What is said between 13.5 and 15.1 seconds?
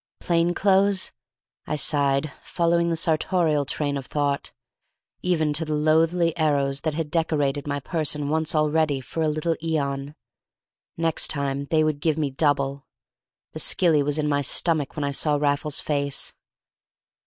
The skilly was in my stomach when